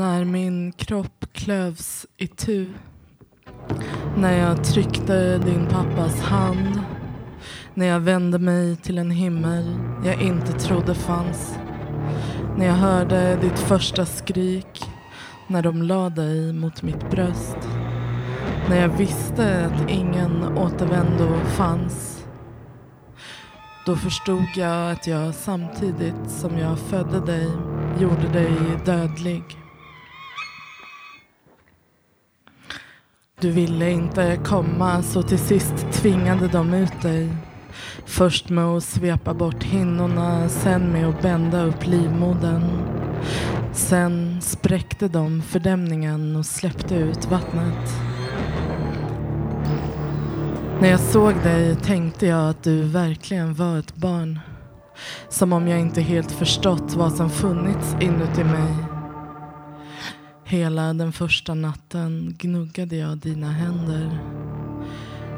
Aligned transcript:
När 0.00 0.24
min 0.24 0.72
kropp 0.72 1.26
klövs 1.32 2.06
i 2.16 2.26
tu. 2.26 2.66
När 4.16 4.38
jag 4.38 4.64
tryckte 4.64 5.38
din 5.38 5.66
pappas 5.66 6.20
hand. 6.20 6.80
När 7.74 7.86
jag 7.86 8.00
vände 8.00 8.38
mig 8.38 8.76
till 8.76 8.98
en 8.98 9.10
himmel 9.10 9.78
jag 10.04 10.22
inte 10.22 10.52
trodde 10.52 10.94
fanns. 10.94 11.58
När 12.56 12.66
jag 12.66 12.74
hörde 12.74 13.36
ditt 13.36 13.58
första 13.58 14.06
skrik. 14.06 14.84
När 15.46 15.62
de 15.62 15.82
la 15.82 16.08
dig 16.08 16.52
mot 16.52 16.82
mitt 16.82 17.10
bröst. 17.10 17.58
När 18.68 18.80
jag 18.80 18.88
visste 18.88 19.66
att 19.66 19.90
ingen 19.90 20.58
återvändo 20.58 21.38
fanns. 21.44 22.24
Då 23.86 23.96
förstod 23.96 24.46
jag 24.56 24.92
att 24.92 25.06
jag 25.06 25.34
samtidigt 25.34 26.30
som 26.30 26.58
jag 26.58 26.78
födde 26.78 27.20
dig 27.20 27.48
gjorde 27.98 28.28
dig 28.28 28.52
dödlig. 28.84 29.42
Du 33.40 33.50
ville 33.50 33.90
inte 33.90 34.38
komma 34.44 35.02
så 35.02 35.22
till 35.22 35.38
sist 35.38 35.74
tvingade 35.92 36.48
de 36.48 36.74
ut 36.74 37.02
dig. 37.02 37.28
Först 38.06 38.48
med 38.48 38.64
att 38.64 38.84
svepa 38.84 39.34
bort 39.34 39.62
hinnorna, 39.62 40.48
sen 40.48 40.92
med 40.92 41.08
att 41.08 41.22
bända 41.22 41.64
upp 41.64 41.86
livmodern. 41.86 42.62
Sen 43.72 44.40
spräckte 44.40 45.08
de 45.08 45.42
fördämningen 45.42 46.36
och 46.36 46.46
släppte 46.46 46.94
ut 46.94 47.30
vattnet. 47.30 47.90
När 50.80 50.88
jag 50.90 51.00
såg 51.00 51.34
dig 51.42 51.76
tänkte 51.76 52.26
jag 52.26 52.50
att 52.50 52.62
du 52.62 52.82
verkligen 52.82 53.54
var 53.54 53.78
ett 53.78 53.96
barn. 53.96 54.40
Som 55.28 55.52
om 55.52 55.68
jag 55.68 55.80
inte 55.80 56.00
helt 56.00 56.32
förstått 56.32 56.94
vad 56.94 57.12
som 57.12 57.30
funnits 57.30 57.96
inuti 58.00 58.44
mig. 58.44 58.89
Hela 60.50 60.92
den 60.94 61.12
första 61.12 61.54
natten 61.54 62.36
gnuggade 62.38 62.96
jag 62.96 63.18
dina 63.18 63.50
händer. 63.50 64.18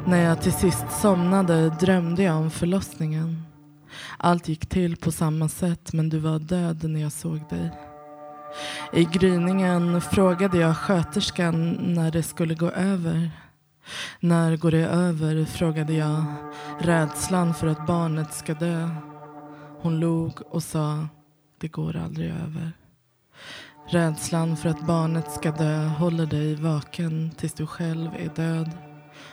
När 0.05 0.23
jag 0.23 0.41
till 0.41 0.53
sist 0.53 0.85
somnade 1.01 1.69
drömde 1.69 2.23
jag 2.23 2.37
om 2.37 2.51
förlossningen. 2.51 3.43
Allt 4.17 4.47
gick 4.47 4.65
till 4.65 4.97
på 4.97 5.11
samma 5.11 5.49
sätt 5.49 5.93
men 5.93 6.09
du 6.09 6.19
var 6.19 6.39
död 6.39 6.83
när 6.83 7.01
jag 7.01 7.11
såg 7.11 7.49
dig. 7.49 7.71
I 8.93 9.03
gryningen 9.03 10.01
frågade 10.01 10.57
jag 10.57 10.77
sköterskan 10.77 11.71
när 11.71 12.11
det 12.11 12.23
skulle 12.23 12.55
gå 12.55 12.69
över. 12.69 13.31
När 14.19 14.57
går 14.57 14.71
det 14.71 14.87
över? 14.87 15.45
frågade 15.45 15.93
jag. 15.93 16.23
Rädslan 16.79 17.53
för 17.53 17.67
att 17.67 17.87
barnet 17.87 18.33
ska 18.33 18.53
dö. 18.53 18.89
Hon 19.81 19.99
log 19.99 20.41
och 20.49 20.63
sa, 20.63 21.07
det 21.59 21.67
går 21.67 21.95
aldrig 21.95 22.29
över. 22.29 22.71
Rädslan 23.87 24.57
för 24.57 24.69
att 24.69 24.87
barnet 24.87 25.31
ska 25.31 25.51
dö 25.51 25.87
håller 25.87 26.25
dig 26.25 26.55
vaken 26.55 27.31
tills 27.37 27.53
du 27.53 27.67
själv 27.67 28.09
är 28.17 28.29
död. 28.35 28.69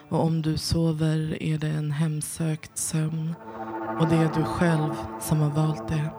Och 0.09 0.25
om 0.25 0.43
du 0.43 0.59
sover 0.59 1.43
är 1.43 1.59
det 1.59 1.69
en 1.69 1.91
hemsökt 1.91 2.79
sömn. 2.79 3.35
Och 4.01 4.09
det 4.09 4.17
är 4.17 4.31
du 4.35 4.45
själv 4.45 4.95
som 5.21 5.41
har 5.41 5.51
valt 5.51 5.89
det. 5.89 6.11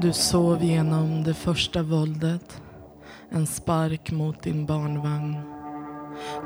Du 0.00 0.12
sov 0.12 0.64
genom 0.64 1.24
det 1.24 1.34
första 1.34 1.82
våldet. 1.82 2.62
En 3.30 3.46
spark 3.46 4.12
mot 4.12 4.42
din 4.42 4.66
barnvagn. 4.66 5.36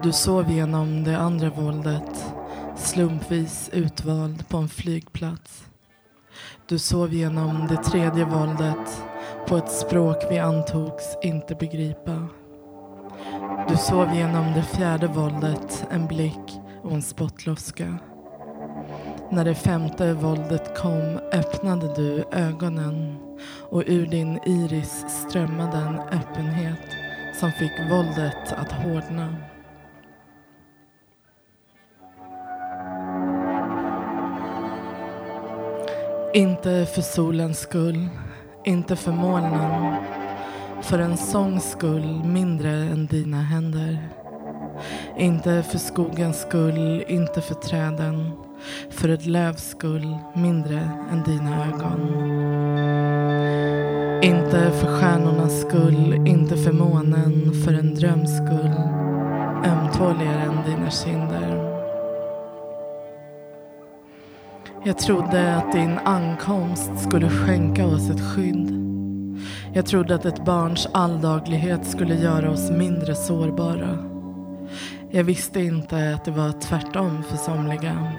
Du 0.03 0.13
sov 0.13 0.51
genom 0.51 1.05
det 1.05 1.19
andra 1.19 1.51
våldet. 1.51 2.36
Slumpvis 2.77 3.71
utvald 3.73 4.49
på 4.49 4.57
en 4.57 4.69
flygplats. 4.69 5.65
Du 6.69 6.79
sov 6.79 7.15
genom 7.15 7.67
det 7.69 7.77
tredje 7.77 8.25
våldet 8.25 9.03
på 9.49 9.57
ett 9.57 9.73
språk 9.73 10.17
vi 10.31 10.39
antogs 10.39 11.17
inte 11.23 11.55
begripa. 11.55 12.29
Du 13.69 13.77
sov 13.77 14.15
genom 14.15 14.53
det 14.53 14.63
fjärde 14.63 15.07
våldet, 15.07 15.87
en 15.91 16.07
blick 16.07 16.61
och 16.83 16.93
en 16.93 17.03
spottloska. 17.03 17.99
När 19.31 19.45
det 19.45 19.55
femte 19.55 20.13
våldet 20.13 20.79
kom 20.79 21.21
öppnade 21.33 21.95
du 21.95 22.25
ögonen 22.33 23.17
och 23.71 23.83
ur 23.87 24.07
din 24.07 24.39
iris 24.47 25.05
strömmade 25.09 25.77
en 25.77 25.99
öppenhet 25.99 26.87
som 27.41 27.53
fick 27.53 27.91
våldet 27.91 28.53
att 28.53 28.73
hårdna. 28.73 29.37
Inte 36.37 36.87
för 36.87 37.03
solens 37.03 37.59
skull, 37.59 38.09
inte 38.65 38.97
för 38.97 39.13
molnen. 39.13 39.95
För 40.83 40.99
en 40.99 41.17
sångs 41.17 41.71
skull 41.71 42.25
mindre 42.25 42.71
än 42.71 43.07
dina 43.07 43.43
händer. 43.43 44.09
Inte 45.19 45.63
för 45.63 45.79
skogens 45.79 46.41
skull, 46.41 47.05
inte 47.09 47.41
för 47.41 47.55
träden. 47.55 48.31
För 48.91 49.09
ett 49.09 49.27
lövs 49.27 49.71
skull 49.71 50.17
mindre 50.35 50.91
än 51.13 51.23
dina 51.23 51.67
ögon. 51.67 52.01
Inte 54.23 54.71
för 54.71 54.99
stjärnornas 54.99 55.61
skull, 55.61 56.27
inte 56.27 56.57
för 56.57 56.73
månen. 56.73 57.53
För 57.65 57.73
en 57.73 57.95
dröms 57.95 58.37
skull 58.37 58.75
ömtåligare 59.65 60.43
än 60.43 60.71
dina 60.71 60.91
kinder. 60.91 61.66
Jag 64.87 64.99
trodde 64.99 65.57
att 65.57 65.73
din 65.73 65.99
ankomst 65.99 66.91
skulle 66.99 67.31
skänka 67.31 67.87
oss 67.87 68.11
ett 68.11 68.21
skydd. 68.21 68.71
Jag 69.75 69.87
trodde 69.87 70.15
att 70.15 70.25
ett 70.25 70.45
barns 70.45 70.89
alldaglighet 70.93 71.87
skulle 71.87 72.15
göra 72.15 72.51
oss 72.51 72.71
mindre 72.71 73.15
sårbara. 73.15 73.99
Jag 75.11 75.25
visste 75.25 75.61
inte 75.61 76.15
att 76.15 76.25
det 76.25 76.31
var 76.31 76.61
tvärtom 76.61 77.23
för 77.23 77.37
somliga. 77.37 78.13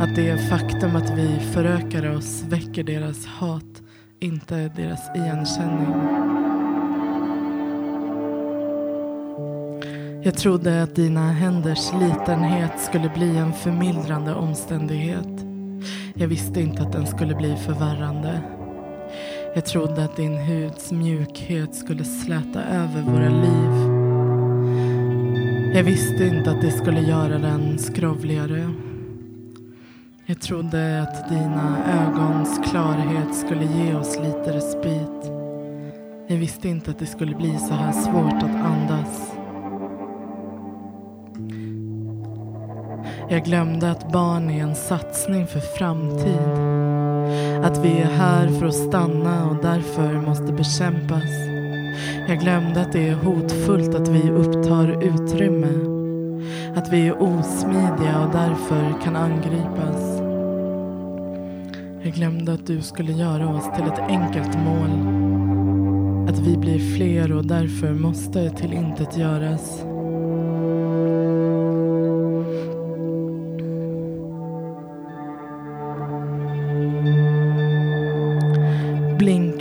Att 0.00 0.16
det 0.16 0.48
faktum 0.48 0.96
att 0.96 1.10
vi 1.10 1.40
förökar 1.52 2.16
oss 2.16 2.42
väcker 2.42 2.84
deras 2.84 3.26
hat, 3.26 3.82
inte 4.20 4.68
deras 4.76 5.16
igenkänning. 5.16 5.94
Jag 10.22 10.34
trodde 10.34 10.82
att 10.82 10.94
dina 10.94 11.32
händers 11.32 11.92
litenhet 12.00 12.80
skulle 12.80 13.08
bli 13.08 13.36
en 13.36 13.52
förmildrande 13.52 14.34
omständighet. 14.34 15.33
Jag 16.16 16.28
visste 16.28 16.60
inte 16.60 16.82
att 16.82 16.92
den 16.92 17.06
skulle 17.06 17.34
bli 17.34 17.56
förvärrande. 17.56 18.40
Jag 19.54 19.64
trodde 19.64 20.04
att 20.04 20.16
din 20.16 20.38
huds 20.38 20.92
mjukhet 20.92 21.74
skulle 21.74 22.04
släta 22.04 22.62
över 22.62 23.02
våra 23.02 23.28
liv. 23.28 23.94
Jag 25.76 25.84
visste 25.84 26.24
inte 26.24 26.50
att 26.50 26.60
det 26.60 26.70
skulle 26.70 27.00
göra 27.00 27.38
den 27.38 27.78
skrovligare. 27.78 28.70
Jag 30.26 30.40
trodde 30.40 31.02
att 31.02 31.28
dina 31.28 31.78
ögons 32.02 32.60
klarhet 32.70 33.34
skulle 33.34 33.64
ge 33.64 33.94
oss 33.94 34.18
lite 34.18 34.56
respit. 34.56 35.32
Jag 36.26 36.36
visste 36.36 36.68
inte 36.68 36.90
att 36.90 36.98
det 36.98 37.06
skulle 37.06 37.34
bli 37.34 37.58
så 37.58 37.74
här 37.74 37.92
svårt 37.92 38.42
att 38.42 38.64
andas. 38.64 39.43
Jag 43.28 43.44
glömde 43.44 43.90
att 43.90 44.12
barn 44.12 44.50
är 44.50 44.62
en 44.62 44.74
satsning 44.74 45.46
för 45.46 45.60
framtid. 45.60 46.48
Att 47.64 47.84
vi 47.84 47.98
är 47.98 48.10
här 48.10 48.48
för 48.48 48.66
att 48.66 48.74
stanna 48.74 49.50
och 49.50 49.56
därför 49.62 50.12
måste 50.12 50.52
bekämpas. 50.52 51.24
Jag 52.28 52.40
glömde 52.40 52.80
att 52.80 52.92
det 52.92 53.08
är 53.08 53.14
hotfullt 53.14 53.94
att 53.94 54.08
vi 54.08 54.30
upptar 54.30 55.02
utrymme. 55.02 55.94
Att 56.76 56.92
vi 56.92 57.06
är 57.06 57.22
osmidiga 57.22 58.20
och 58.26 58.32
därför 58.32 59.02
kan 59.02 59.16
angripas. 59.16 60.20
Jag 62.02 62.12
glömde 62.12 62.52
att 62.52 62.66
du 62.66 62.82
skulle 62.82 63.12
göra 63.12 63.48
oss 63.48 63.64
till 63.76 63.84
ett 63.84 63.98
enkelt 63.98 64.58
mål. 64.58 64.90
Att 66.28 66.38
vi 66.38 66.56
blir 66.56 66.96
fler 66.96 67.32
och 67.32 67.46
därför 67.46 67.92
måste 67.92 68.50
till 68.50 68.72
intet 68.72 69.16
göras. 69.16 69.84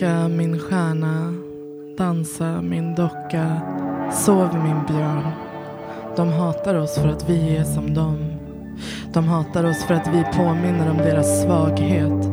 Blinka 0.03 0.27
min 0.27 0.59
stjärna, 0.59 1.33
dansa 1.97 2.61
min 2.61 2.95
docka, 2.95 3.61
sov 4.11 4.49
min 4.53 4.85
björn. 4.87 5.31
De 6.15 6.29
hatar 6.29 6.75
oss 6.75 6.95
för 6.95 7.07
att 7.07 7.29
vi 7.29 7.57
är 7.57 7.63
som 7.63 7.93
dem. 7.93 8.17
De 9.13 9.27
hatar 9.27 9.63
oss 9.63 9.83
för 9.83 9.93
att 9.93 10.07
vi 10.07 10.23
påminner 10.37 10.91
om 10.91 10.97
deras 10.97 11.43
svaghet. 11.43 12.25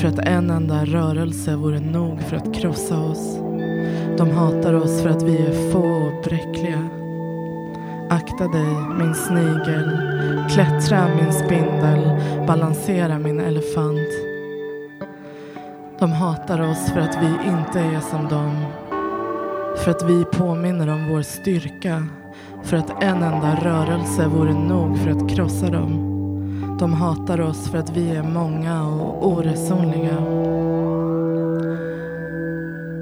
För 0.00 0.08
att 0.08 0.18
en 0.18 0.50
enda 0.50 0.84
rörelse 0.84 1.56
vore 1.56 1.80
nog 1.80 2.20
för 2.20 2.36
att 2.36 2.54
krossa 2.54 2.98
oss. 2.98 3.38
De 4.18 4.30
hatar 4.30 4.74
oss 4.74 5.02
för 5.02 5.10
att 5.10 5.22
vi 5.22 5.36
är 5.36 5.70
få 5.72 5.78
och 5.78 6.24
bräckliga. 6.24 6.88
Akta 8.10 8.48
dig, 8.48 8.76
min 8.98 9.14
snigel. 9.14 9.98
Klättra, 10.50 11.08
min 11.22 11.32
spindel. 11.32 12.20
Balansera, 12.46 13.18
min 13.18 13.40
elefant. 13.40 14.35
De 15.98 16.12
hatar 16.12 16.70
oss 16.70 16.90
för 16.92 17.00
att 17.00 17.18
vi 17.22 17.26
inte 17.26 17.80
är 17.80 18.00
som 18.00 18.28
dem. 18.28 18.66
För 19.76 19.90
att 19.90 20.02
vi 20.02 20.24
påminner 20.24 20.88
om 20.88 21.08
vår 21.08 21.22
styrka. 21.22 22.06
För 22.62 22.76
att 22.76 23.02
en 23.02 23.22
enda 23.22 23.54
rörelse 23.62 24.26
vore 24.26 24.52
nog 24.52 24.98
för 24.98 25.10
att 25.10 25.30
krossa 25.30 25.66
dem. 25.66 26.02
De 26.80 26.94
hatar 26.94 27.40
oss 27.40 27.68
för 27.70 27.78
att 27.78 27.96
vi 27.96 28.10
är 28.10 28.22
många 28.22 28.82
och 28.82 29.26
oresonliga. 29.26 30.16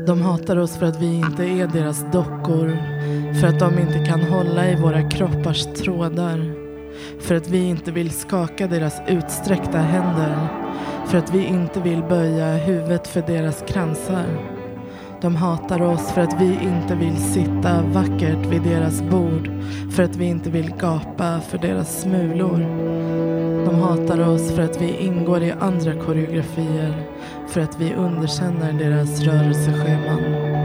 De 0.06 0.22
hatar 0.22 0.56
oss 0.56 0.76
för 0.76 0.86
att 0.86 1.00
vi 1.00 1.14
inte 1.14 1.44
är 1.44 1.66
deras 1.66 2.04
dockor. 2.12 2.78
För 3.40 3.48
att 3.48 3.58
de 3.58 3.78
inte 3.78 4.04
kan 4.04 4.22
hålla 4.22 4.70
i 4.70 4.76
våra 4.76 5.10
kroppars 5.10 5.64
trådar. 5.64 6.54
För 7.20 7.34
att 7.34 7.48
vi 7.48 7.68
inte 7.68 7.92
vill 7.92 8.10
skaka 8.10 8.66
deras 8.66 9.00
utsträckta 9.08 9.78
händer. 9.78 10.64
För 11.06 11.18
att 11.18 11.34
vi 11.34 11.44
inte 11.44 11.80
vill 11.80 12.02
böja 12.02 12.56
huvudet 12.56 13.08
för 13.08 13.22
deras 13.22 13.64
kransar. 13.68 14.26
De 15.20 15.36
hatar 15.36 15.82
oss 15.82 16.12
för 16.12 16.20
att 16.20 16.40
vi 16.40 16.58
inte 16.62 16.94
vill 16.94 17.16
sitta 17.16 17.82
vackert 17.82 18.46
vid 18.46 18.62
deras 18.62 19.02
bord. 19.02 19.50
För 19.90 20.02
att 20.02 20.16
vi 20.16 20.24
inte 20.24 20.50
vill 20.50 20.74
gapa 20.80 21.40
för 21.40 21.58
deras 21.58 22.00
smulor. 22.00 22.58
De 23.64 23.74
hatar 23.74 24.28
oss 24.28 24.52
för 24.52 24.62
att 24.62 24.82
vi 24.82 24.96
ingår 24.96 25.42
i 25.42 25.52
andra 25.60 25.92
koreografier. 25.94 26.94
För 27.48 27.60
att 27.60 27.80
vi 27.80 27.94
underkänner 27.94 28.72
deras 28.72 29.20
rörelsescheman. 29.20 30.63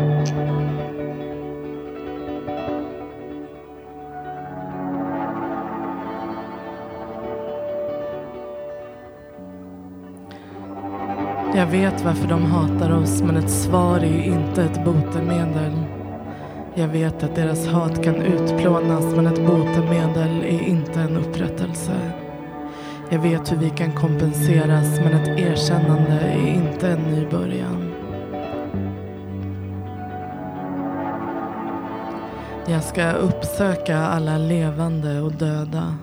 Vet 11.69 12.05
varför 12.05 12.27
de 12.27 12.45
hatar 12.45 12.91
oss 12.91 13.21
men 13.21 13.37
ett 13.37 13.49
svar 13.49 13.97
är 13.97 14.23
inte 14.23 14.63
ett 14.63 14.85
botemedel. 14.85 15.73
Jag 16.75 16.87
vet 16.87 17.23
att 17.23 17.35
deras 17.35 17.67
hat 17.67 18.03
kan 18.03 18.15
utplånas 18.15 19.15
men 19.15 19.27
ett 19.27 19.45
botemedel 19.47 20.43
är 20.43 20.61
inte 20.67 20.99
en 20.99 21.17
upprättelse. 21.17 22.11
Jag 23.09 23.19
vet 23.19 23.51
hur 23.51 23.57
vi 23.57 23.69
kan 23.69 23.91
kompenseras 23.91 24.99
men 24.99 25.13
ett 25.13 25.39
erkännande 25.39 26.19
är 26.19 26.47
inte 26.47 26.89
en 26.89 27.03
ny 27.03 27.25
början. 27.25 27.93
Jag 32.67 32.83
ska 32.83 33.11
uppsöka 33.11 33.97
alla 33.97 34.37
levande 34.37 35.21
och 35.21 35.31
döda. 35.31 35.97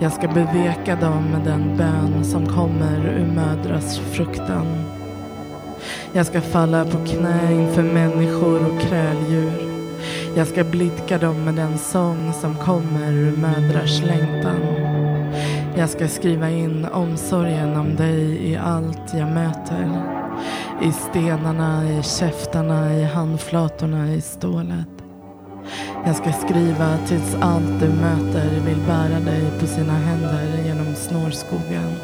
Jag 0.00 0.12
ska 0.12 0.28
beveka 0.28 0.96
dem 0.96 1.24
med 1.32 1.40
den 1.44 1.76
bön 1.76 2.24
som 2.24 2.46
kommer 2.46 3.06
ur 3.06 3.26
mödrars 3.26 3.98
fruktan. 3.98 4.66
Jag 6.12 6.26
ska 6.26 6.40
falla 6.40 6.84
på 6.84 6.98
knä 7.06 7.52
inför 7.52 7.82
människor 7.82 8.66
och 8.66 8.80
kräldjur. 8.80 9.52
Jag 10.36 10.46
ska 10.46 10.64
blidka 10.64 11.18
dem 11.18 11.44
med 11.44 11.54
den 11.54 11.78
sång 11.78 12.32
som 12.32 12.54
kommer 12.54 13.12
ur 13.12 13.36
mödrars 13.36 14.02
längtan. 14.02 14.60
Jag 15.76 15.90
ska 15.90 16.08
skriva 16.08 16.50
in 16.50 16.84
omsorgen 16.84 17.76
om 17.76 17.96
dig 17.96 18.50
i 18.50 18.56
allt 18.56 19.14
jag 19.14 19.28
möter. 19.28 20.02
I 20.82 20.92
stenarna, 20.92 21.90
i 21.90 22.02
käftarna, 22.02 22.94
i 22.94 23.04
handflatorna, 23.04 24.14
i 24.14 24.20
stålet. 24.20 25.03
Jag 26.06 26.16
ska 26.16 26.32
skriva 26.32 26.98
tills 27.06 27.34
allt 27.40 27.80
du 27.80 27.88
möter 27.88 28.60
vill 28.66 28.80
bära 28.86 29.20
dig 29.20 29.42
på 29.60 29.66
sina 29.66 29.92
händer 29.92 30.62
genom 30.66 30.94
snårskogen. 30.94 31.94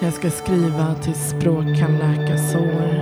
Jag 0.00 0.12
ska 0.12 0.30
skriva 0.30 0.94
tills 0.94 1.30
språk 1.30 1.64
kan 1.78 1.98
läka 1.98 2.38
sår. 2.38 2.94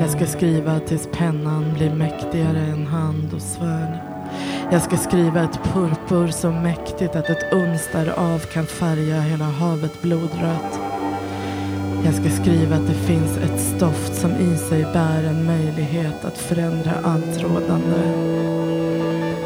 Jag 0.00 0.10
ska 0.10 0.26
skriva 0.26 0.80
tills 0.80 1.08
pennan 1.12 1.74
blir 1.74 1.94
mäktigare 1.94 2.58
än 2.58 2.86
hand 2.86 3.34
och 3.34 3.42
svärd. 3.42 3.98
Jag 4.72 4.82
ska 4.82 4.96
skriva 4.96 5.42
ett 5.42 5.60
purpur 5.62 6.28
så 6.28 6.50
mäktigt 6.50 7.16
att 7.16 7.30
ett 7.30 7.52
uns 7.52 7.88
därav 7.92 8.38
kan 8.38 8.66
färga 8.66 9.20
hela 9.20 9.44
havet 9.44 10.02
blodrött. 10.02 10.87
Jag 12.08 12.16
ska 12.16 12.30
skriva 12.42 12.76
att 12.76 12.86
det 12.86 12.94
finns 12.94 13.36
ett 13.36 13.60
stoft 13.60 14.14
som 14.14 14.30
i 14.30 14.56
sig 14.56 14.82
bär 14.82 15.24
en 15.24 15.46
möjlighet 15.46 16.24
att 16.24 16.38
förändra 16.38 16.92
allt 17.04 17.42
rådande. 17.42 18.00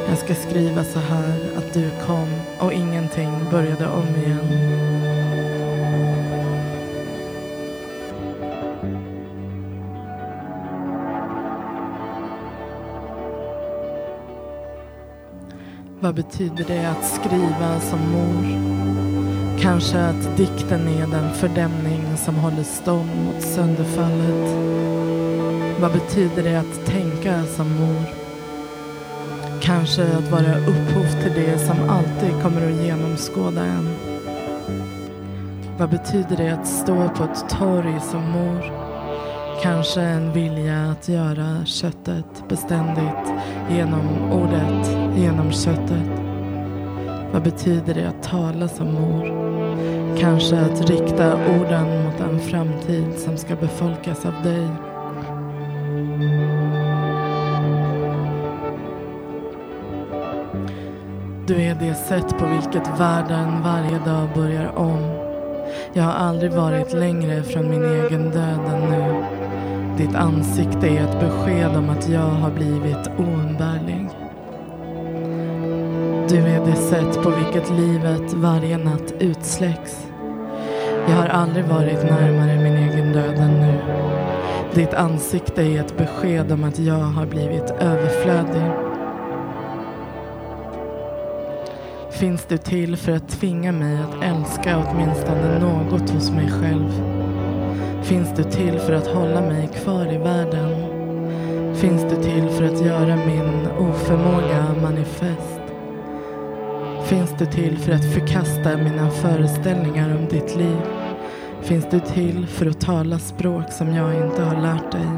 Jag 0.08 0.18
ska 0.18 0.34
skriva 0.34 0.84
så 0.84 0.98
här 0.98 1.40
att 1.56 1.74
du 1.74 1.90
kom 2.06 2.28
och 2.60 2.72
ingenting 2.72 3.30
började 3.50 3.88
om 3.88 4.06
igen. 4.16 4.48
Vad 16.00 16.14
betyder 16.14 16.64
det 16.64 16.90
att 16.90 17.04
skriva 17.04 17.80
som 17.80 18.00
mor? 18.10 19.11
Kanske 19.62 19.98
att 19.98 20.36
dikten 20.36 20.88
är 20.88 21.06
den 21.06 21.34
fördämning 21.34 22.16
som 22.16 22.34
håller 22.34 22.62
stånd 22.62 23.10
mot 23.24 23.42
sönderfallet. 23.42 24.54
Vad 25.80 25.92
betyder 25.92 26.42
det 26.42 26.56
att 26.56 26.86
tänka 26.86 27.44
som 27.44 27.74
mor? 27.74 28.04
Kanske 29.60 30.02
att 30.02 30.30
vara 30.30 30.58
upphov 30.58 31.22
till 31.22 31.32
det 31.34 31.58
som 31.58 31.90
alltid 31.90 32.42
kommer 32.42 32.70
att 32.70 32.84
genomskåda 32.84 33.64
en. 33.64 33.88
Vad 35.78 35.90
betyder 35.90 36.36
det 36.36 36.50
att 36.50 36.66
stå 36.66 37.08
på 37.08 37.24
ett 37.24 37.48
torg 37.48 38.00
som 38.10 38.30
mor? 38.30 38.62
Kanske 39.62 40.00
en 40.00 40.32
vilja 40.32 40.90
att 40.90 41.08
göra 41.08 41.64
köttet 41.64 42.48
beständigt 42.48 43.32
genom 43.70 44.32
ordet, 44.32 44.88
genom 45.16 45.52
köttet. 45.52 46.21
Vad 47.32 47.42
betyder 47.42 47.94
det 47.94 48.08
att 48.08 48.22
tala 48.22 48.68
som 48.68 48.92
mor? 48.92 49.52
Kanske 50.18 50.60
att 50.60 50.90
rikta 50.90 51.34
orden 51.34 52.04
mot 52.04 52.20
en 52.20 52.40
framtid 52.40 53.18
som 53.18 53.36
ska 53.36 53.56
befolkas 53.56 54.26
av 54.26 54.32
dig. 54.42 54.68
Du 61.46 61.62
är 61.62 61.74
det 61.74 61.94
sätt 61.94 62.38
på 62.38 62.46
vilket 62.46 63.00
världen 63.00 63.62
varje 63.62 63.98
dag 63.98 64.28
börjar 64.34 64.78
om. 64.78 65.22
Jag 65.92 66.02
har 66.02 66.12
aldrig 66.12 66.52
varit 66.52 66.92
längre 66.92 67.42
från 67.42 67.70
min 67.70 67.84
egen 67.84 68.30
död 68.30 68.60
än 68.74 68.90
nu. 68.90 69.24
Ditt 69.96 70.14
ansikte 70.14 70.88
är 70.88 71.04
ett 71.04 71.20
besked 71.20 71.76
om 71.76 71.90
att 71.90 72.08
jag 72.08 72.20
har 72.20 72.50
blivit 72.50 73.08
oumbärlig. 73.18 73.91
Är 76.62 76.66
det 76.66 76.76
sätt 76.76 77.22
på 77.22 77.30
vilket 77.30 77.70
livet 77.70 78.32
varje 78.32 78.78
natt 78.78 79.14
utsläcks. 79.18 80.06
Jag 81.08 81.14
har 81.14 81.26
aldrig 81.26 81.64
varit 81.64 82.02
närmare 82.02 82.60
min 82.62 82.76
egen 82.76 83.12
död 83.12 83.34
än 83.38 83.60
nu. 83.60 83.78
Ditt 84.74 84.94
ansikte 84.94 85.62
är 85.62 85.80
ett 85.80 85.96
besked 85.96 86.52
om 86.52 86.64
att 86.64 86.78
jag 86.78 86.94
har 86.94 87.26
blivit 87.26 87.70
överflödig. 87.70 88.70
Finns 92.10 92.44
du 92.44 92.58
till 92.58 92.96
för 92.96 93.12
att 93.12 93.28
tvinga 93.28 93.72
mig 93.72 93.98
att 93.98 94.24
älska 94.24 94.78
åtminstone 94.78 95.58
något 95.58 96.10
hos 96.10 96.30
mig 96.30 96.50
själv? 96.50 96.90
Finns 98.02 98.28
du 98.36 98.42
till 98.42 98.78
för 98.78 98.92
att 98.92 99.06
hålla 99.06 99.40
mig 99.40 99.68
kvar 99.82 100.12
i 100.12 100.18
världen? 100.18 100.92
Finns 101.74 102.02
du 102.02 102.22
till 102.22 102.48
för 102.48 102.64
att 102.64 102.86
göra 102.86 103.16
min 103.16 103.66
oförmåga 103.78 104.74
manifest? 104.82 105.51
Finns 107.04 107.34
du 107.38 107.46
till 107.46 107.78
för 107.78 107.92
att 107.92 108.12
förkasta 108.12 108.76
mina 108.76 109.10
föreställningar 109.10 110.16
om 110.16 110.28
ditt 110.28 110.56
liv? 110.56 110.76
Finns 111.62 111.86
du 111.90 112.00
till 112.00 112.46
för 112.46 112.66
att 112.66 112.80
tala 112.80 113.18
språk 113.18 113.72
som 113.72 113.94
jag 113.94 114.14
inte 114.26 114.42
har 114.42 114.62
lärt 114.62 114.92
dig? 114.92 115.08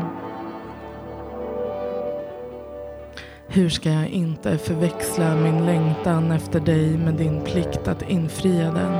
Hur 3.49 3.69
ska 3.69 3.91
jag 3.91 4.09
inte 4.09 4.59
förväxla 4.59 5.37
min 5.37 5.67
längtan 5.67 6.33
efter 6.33 6.61
dig 6.61 6.99
med 6.99 7.15
din 7.15 7.41
plikt 7.41 7.89
att 7.89 8.11
infria 8.11 8.73
den? 8.73 8.93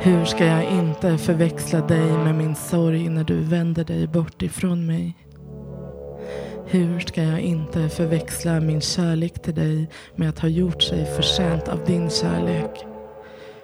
Hur 0.00 0.24
ska 0.24 0.44
jag 0.44 0.64
inte 0.64 1.18
förväxla 1.18 1.80
dig 1.80 2.12
med 2.12 2.34
min 2.34 2.54
sorg 2.54 3.08
när 3.08 3.24
du 3.24 3.40
vänder 3.40 3.84
dig 3.84 4.06
bort 4.06 4.42
ifrån 4.42 4.86
mig? 4.86 5.16
Hur 6.66 7.00
ska 7.00 7.22
jag 7.22 7.40
inte 7.40 7.88
förväxla 7.88 8.60
min 8.60 8.80
kärlek 8.80 9.42
till 9.42 9.54
dig 9.54 9.88
med 10.16 10.28
att 10.28 10.38
ha 10.38 10.48
gjort 10.48 10.82
sig 10.82 11.06
förtjänt 11.06 11.68
av 11.68 11.84
din 11.84 12.10
kärlek? 12.10 12.84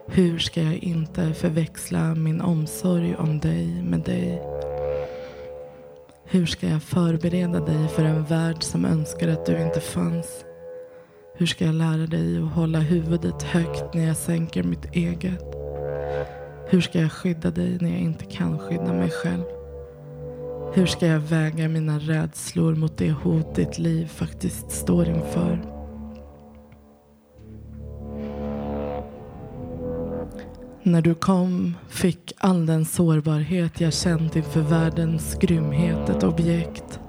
Hur 0.07 0.39
ska 0.39 0.63
jag 0.63 0.77
inte 0.77 1.35
förväxla 1.35 2.15
min 2.15 2.41
omsorg 2.41 3.17
om 3.17 3.41
dig 3.41 3.83
med 3.83 4.01
dig? 4.01 4.43
Hur 6.25 6.47
ska 6.47 6.69
jag 6.69 6.83
förbereda 6.83 7.61
dig 7.61 7.89
för 7.89 8.05
en 8.05 8.25
värld 8.25 8.63
som 8.63 8.85
önskar 8.85 9.29
att 9.29 9.47
du 9.47 9.63
inte 9.63 9.81
fanns? 9.81 10.45
Hur 11.35 11.47
ska 11.47 11.65
jag 11.65 11.75
lära 11.75 12.07
dig 12.07 12.39
att 12.39 12.53
hålla 12.53 12.79
huvudet 12.79 13.43
högt 13.43 13.95
när 13.95 14.07
jag 14.07 14.17
sänker 14.17 14.63
mitt 14.63 14.95
eget? 14.95 15.45
Hur 16.71 16.81
ska 16.81 17.01
jag 17.01 17.13
skydda 17.13 17.51
dig 17.51 17.79
när 17.81 17.91
jag 17.91 18.01
inte 18.01 18.25
kan 18.25 18.59
skydda 18.59 18.93
mig 18.93 19.11
själv? 19.11 19.58
Hur 20.73 20.87
ska 20.87 21.07
jag 21.07 21.21
väga 21.21 21.69
mina 21.69 21.99
rädslor 21.99 22.75
mot 22.75 22.99
det 22.99 23.11
hot 23.11 23.55
ditt 23.55 23.79
liv 23.79 24.07
faktiskt 24.07 24.71
står 24.71 25.09
inför? 25.09 25.61
När 30.83 31.03
du 31.03 31.15
kom 31.15 31.75
fick 31.89 32.33
all 32.39 32.67
den 32.67 32.85
sårbarhet 32.85 33.81
jag 33.81 33.93
känt 33.93 34.37
inför 34.37 34.61
världens 34.61 35.39
grymhet 35.41 36.09
ett 36.09 36.23
objekt. 36.23 37.01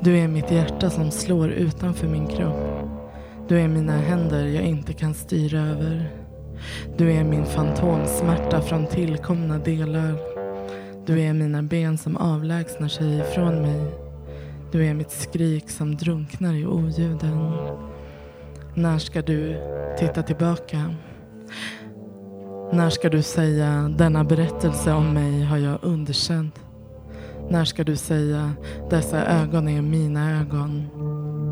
Du 0.00 0.18
är 0.18 0.28
mitt 0.28 0.50
hjärta 0.50 0.90
som 0.90 1.10
slår 1.10 1.50
utanför 1.50 2.08
min 2.08 2.26
kropp. 2.26 2.88
Du 3.48 3.60
är 3.60 3.68
mina 3.68 3.96
händer 3.96 4.46
jag 4.46 4.64
inte 4.64 4.92
kan 4.92 5.14
styra 5.14 5.60
över. 5.60 6.10
Du 6.96 7.12
är 7.12 7.24
min 7.24 7.46
fantomsmärta 7.46 8.62
från 8.62 8.86
tillkomna 8.86 9.58
delar. 9.58 10.35
Du 11.06 11.20
är 11.20 11.32
mina 11.32 11.62
ben 11.62 11.98
som 11.98 12.16
avlägsnar 12.16 12.88
sig 12.88 13.18
ifrån 13.18 13.62
mig. 13.62 13.94
Du 14.72 14.86
är 14.86 14.94
mitt 14.94 15.10
skrik 15.10 15.70
som 15.70 15.96
drunknar 15.96 16.54
i 16.54 16.66
oljuden. 16.66 17.52
När 18.74 18.98
ska 18.98 19.22
du 19.22 19.56
titta 19.98 20.22
tillbaka? 20.22 20.94
När 22.72 22.90
ska 22.90 23.08
du 23.08 23.22
säga 23.22 23.94
denna 23.98 24.24
berättelse 24.24 24.92
om 24.92 25.14
mig 25.14 25.44
har 25.44 25.58
jag 25.58 25.78
underkänt? 25.82 26.60
När 27.50 27.64
ska 27.64 27.84
du 27.84 27.96
säga 27.96 28.52
dessa 28.90 29.26
ögon 29.26 29.68
är 29.68 29.82
mina 29.82 30.40
ögon? 30.40 30.88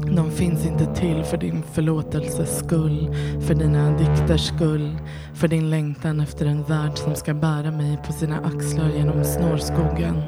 De 0.06 0.30
finns 0.30 0.66
inte 0.66 0.94
till 0.94 1.25
för 1.25 1.37
din 1.37 1.62
förlåtelses 1.62 2.58
skull, 2.58 3.14
för 3.40 3.54
dina 3.54 3.99
dikters 3.99 4.46
skull, 4.46 4.99
för 5.34 5.49
din 5.49 5.70
längtan 5.70 6.20
efter 6.20 6.46
en 6.46 6.62
värld 6.62 6.99
som 6.99 7.14
ska 7.14 7.34
bära 7.34 7.70
mig 7.70 7.99
på 8.06 8.12
sina 8.12 8.38
axlar 8.38 8.90
genom 8.96 9.25
snårskogen. 9.25 10.23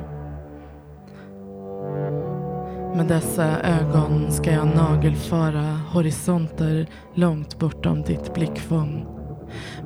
Med 2.97 3.07
dessa 3.09 3.61
ögon 3.61 4.33
ska 4.33 4.53
jag 4.53 4.67
nagelfara 4.67 5.81
horisonter 5.93 6.87
långt 7.15 7.59
bortom 7.59 8.03
ditt 8.03 8.35
blickfång. 8.35 9.07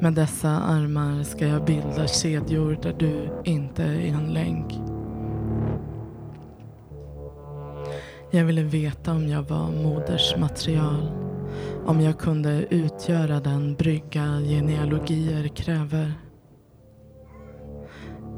Med 0.00 0.14
dessa 0.14 0.50
armar 0.50 1.22
ska 1.22 1.46
jag 1.46 1.64
bilda 1.64 2.06
kedjor 2.06 2.78
där 2.82 2.94
du 2.98 3.28
inte 3.44 3.82
är 3.82 4.06
en 4.06 4.32
länk. 4.32 4.99
Jag 8.32 8.44
ville 8.44 8.62
veta 8.62 9.12
om 9.12 9.28
jag 9.28 9.42
var 9.42 9.70
moders 9.70 10.36
material. 10.36 11.10
Om 11.86 12.00
jag 12.00 12.18
kunde 12.18 12.66
utgöra 12.70 13.40
den 13.40 13.74
brygga 13.74 14.40
genealogier 14.40 15.48
kräver. 15.48 16.12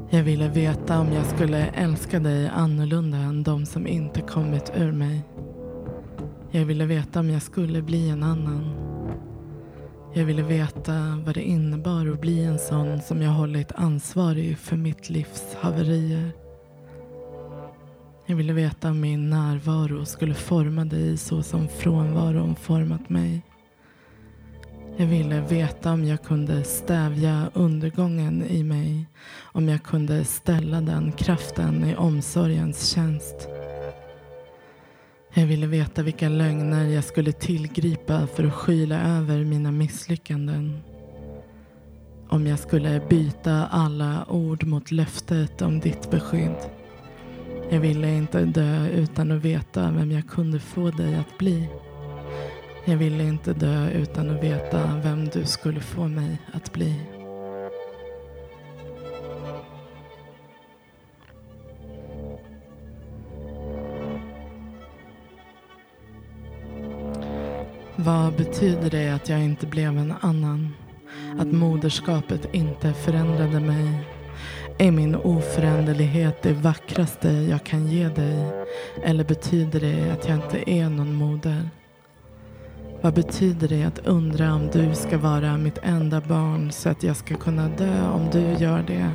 Jag 0.09 0.23
ville 0.23 0.47
veta 0.49 0.99
om 0.99 1.13
jag 1.13 1.25
skulle 1.25 1.65
älska 1.65 2.19
dig 2.19 2.47
annorlunda 2.47 3.17
än 3.17 3.43
de 3.43 3.65
som 3.65 3.87
inte 3.87 4.21
kommit 4.21 4.71
ur 4.75 4.91
mig. 4.91 5.21
Jag 6.51 6.65
ville 6.65 6.85
veta 6.85 7.19
om 7.19 7.29
jag 7.29 7.41
skulle 7.41 7.81
bli 7.81 8.09
en 8.09 8.23
annan. 8.23 8.69
Jag 10.13 10.25
ville 10.25 10.43
veta 10.43 11.21
vad 11.25 11.35
det 11.35 11.43
innebar 11.43 12.07
att 12.07 12.21
bli 12.21 12.43
en 12.43 12.59
sån 12.59 13.01
som 13.01 13.21
jag 13.21 13.31
hållit 13.31 13.71
ansvarig 13.71 14.57
för 14.57 14.77
mitt 14.77 15.09
livs 15.09 15.57
haverier. 15.61 16.42
Jag 18.25 18.35
ville 18.35 18.53
veta 18.53 18.89
om 18.89 19.01
min 19.01 19.29
närvaro 19.29 20.05
skulle 20.05 20.33
forma 20.33 20.85
dig 20.85 21.17
så 21.17 21.43
som 21.43 21.67
frånvaron 21.67 22.55
format 22.55 23.09
mig. 23.09 23.41
Jag 24.97 25.05
ville 25.05 25.41
veta 25.41 25.91
om 25.91 26.05
jag 26.05 26.23
kunde 26.23 26.63
stävja 26.63 27.49
undergången 27.53 28.43
i 28.43 28.63
mig. 28.63 29.05
Om 29.41 29.69
jag 29.69 29.83
kunde 29.83 30.25
ställa 30.25 30.81
den 30.81 31.11
kraften 31.11 31.85
i 31.85 31.95
omsorgens 31.95 32.89
tjänst. 32.89 33.47
Jag 35.33 35.45
ville 35.45 35.67
veta 35.67 36.03
vilka 36.03 36.29
lögner 36.29 36.85
jag 36.85 37.03
skulle 37.03 37.31
tillgripa 37.31 38.27
för 38.27 38.43
att 38.43 38.53
skyla 38.53 39.01
över 39.01 39.43
mina 39.43 39.71
misslyckanden. 39.71 40.79
Om 42.29 42.47
jag 42.47 42.59
skulle 42.59 43.01
byta 43.09 43.67
alla 43.67 44.25
ord 44.29 44.63
mot 44.63 44.91
löftet 44.91 45.61
om 45.61 45.79
ditt 45.79 46.11
beskydd. 46.11 46.82
Jag 47.73 47.79
ville 47.79 48.15
inte 48.15 48.45
dö 48.45 48.87
utan 48.87 49.31
att 49.31 49.41
veta 49.41 49.91
vem 49.91 50.11
jag 50.11 50.27
kunde 50.27 50.59
få 50.59 50.91
dig 50.91 51.15
att 51.15 51.37
bli. 51.37 51.69
Jag 52.85 52.97
ville 52.97 53.23
inte 53.23 53.53
dö 53.53 53.89
utan 53.89 54.29
att 54.29 54.43
veta 54.43 55.01
vem 55.03 55.25
du 55.25 55.45
skulle 55.45 55.79
få 55.79 56.07
mig 56.07 56.37
att 56.53 56.73
bli. 56.73 56.95
Vad 67.95 68.33
betyder 68.37 68.89
det 68.89 69.09
att 69.09 69.29
jag 69.29 69.43
inte 69.43 69.67
blev 69.67 69.97
en 69.97 70.13
annan? 70.21 70.73
Att 71.39 71.51
moderskapet 71.51 72.53
inte 72.53 72.93
förändrade 72.93 73.59
mig? 73.59 74.12
Är 74.77 74.91
min 74.91 75.15
oföränderlighet 75.15 76.41
det 76.41 76.53
vackraste 76.53 77.29
jag 77.29 77.63
kan 77.63 77.87
ge 77.87 78.09
dig? 78.09 78.65
Eller 79.03 79.23
betyder 79.23 79.79
det 79.79 80.11
att 80.11 80.27
jag 80.27 80.37
inte 80.37 80.69
är 80.69 80.89
någon 80.89 81.13
moder? 81.13 81.69
Vad 83.01 83.13
betyder 83.13 83.67
det 83.67 83.83
att 83.83 84.07
undra 84.07 84.53
om 84.53 84.69
du 84.73 84.95
ska 84.95 85.17
vara 85.17 85.57
mitt 85.57 85.77
enda 85.83 86.21
barn 86.21 86.71
så 86.71 86.89
att 86.89 87.03
jag 87.03 87.15
ska 87.15 87.35
kunna 87.35 87.69
dö 87.69 88.09
om 88.09 88.29
du 88.31 88.63
gör 88.63 88.83
det? 88.87 89.11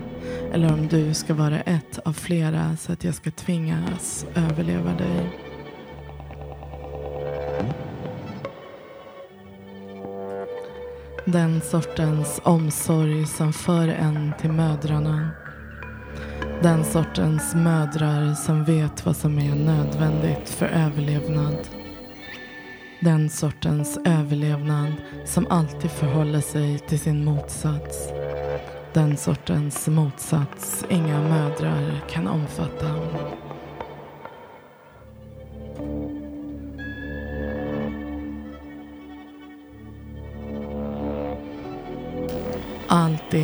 Eller 0.52 0.72
om 0.72 0.88
du 0.88 1.14
ska 1.14 1.34
vara 1.34 1.60
ett 1.60 1.98
av 2.04 2.12
flera 2.12 2.76
så 2.76 2.92
att 2.92 3.04
jag 3.04 3.14
ska 3.14 3.30
tvingas 3.30 4.26
överleva 4.34 4.92
dig? 4.92 5.30
Den 11.24 11.60
sortens 11.60 12.40
omsorg 12.44 13.26
som 13.26 13.52
för 13.52 13.88
en 13.88 14.32
till 14.40 14.52
mödrarna. 14.52 15.30
Den 16.62 16.84
sortens 16.84 17.54
mödrar 17.54 18.34
som 18.34 18.64
vet 18.64 19.06
vad 19.06 19.16
som 19.16 19.38
är 19.38 19.54
nödvändigt 19.54 20.50
för 20.50 20.66
överlevnad. 20.66 21.68
Den 23.00 23.30
sortens 23.30 23.98
överlevnad 24.04 24.92
som 25.24 25.46
alltid 25.50 25.90
förhåller 25.90 26.40
sig 26.40 26.78
till 26.78 27.00
sin 27.00 27.24
motsats. 27.24 28.08
Den 28.94 29.16
sortens 29.16 29.88
motsats 29.88 30.84
inga 30.88 31.20
mödrar 31.20 32.00
kan 32.10 32.28
omfatta. 32.28 32.94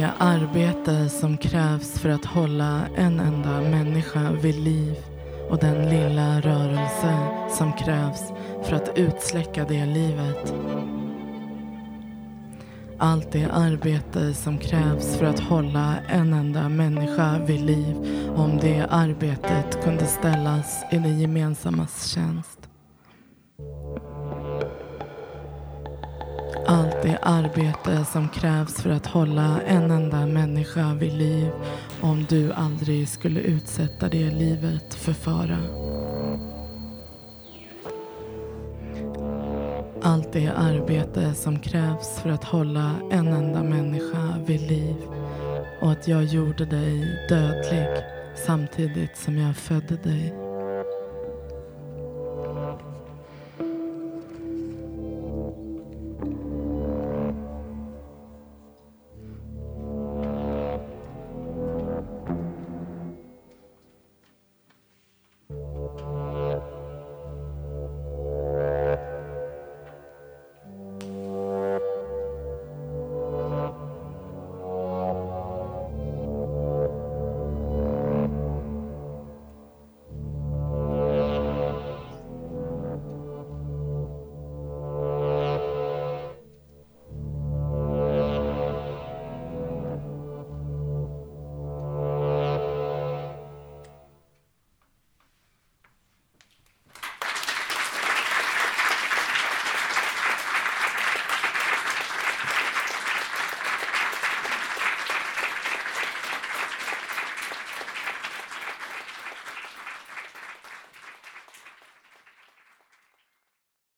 Det 0.00 0.10
arbete 0.18 1.08
som 1.08 1.36
krävs 1.36 1.98
för 1.98 2.08
att 2.08 2.24
hålla 2.24 2.86
en 2.96 3.20
enda 3.20 3.60
människa 3.60 4.32
vid 4.42 4.54
liv 4.54 4.96
och 5.50 5.58
den 5.58 5.88
lilla 5.88 6.40
rörelse 6.40 7.18
som 7.50 7.72
krävs 7.72 8.32
för 8.64 8.76
att 8.76 8.98
utsläcka 8.98 9.64
det 9.64 9.86
livet. 9.86 10.54
Allt 12.98 13.32
det 13.32 13.48
arbete 13.52 14.34
som 14.34 14.58
krävs 14.58 15.16
för 15.16 15.26
att 15.26 15.40
hålla 15.40 15.96
en 16.08 16.32
enda 16.32 16.68
människa 16.68 17.38
vid 17.46 17.60
liv 17.60 17.96
om 18.36 18.58
det 18.60 18.86
arbetet 18.90 19.84
kunde 19.84 20.06
ställas 20.06 20.84
i 20.92 20.98
det 20.98 21.08
gemensammas 21.20 22.06
tjänst. 22.06 22.73
Det 27.04 27.18
arbete 27.22 28.04
som 28.04 28.28
krävs 28.28 28.82
för 28.82 28.90
att 28.90 29.06
hålla 29.06 29.60
en 29.66 29.90
enda 29.90 30.26
människa 30.26 30.94
vid 30.94 31.12
liv 31.12 31.50
om 32.00 32.26
du 32.28 32.52
aldrig 32.52 33.08
skulle 33.08 33.40
utsätta 33.40 34.08
det 34.08 34.30
livet 34.30 34.94
för 34.94 35.12
fara. 35.12 35.58
Allt 40.02 40.32
det 40.32 40.48
arbete 40.56 41.34
som 41.34 41.58
krävs 41.58 42.18
för 42.18 42.30
att 42.30 42.44
hålla 42.44 42.90
en 43.10 43.28
enda 43.28 43.62
människa 43.62 44.38
vid 44.46 44.60
liv 44.60 44.96
och 45.80 45.90
att 45.90 46.08
jag 46.08 46.24
gjorde 46.24 46.64
dig 46.64 47.26
dödlig 47.28 47.86
samtidigt 48.46 49.16
som 49.16 49.38
jag 49.38 49.56
födde 49.56 49.96
dig. 49.96 50.43